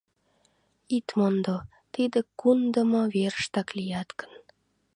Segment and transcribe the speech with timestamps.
[0.95, 1.57] Ит мондо:
[1.93, 4.31] тиде кундымо верыштак лият гын...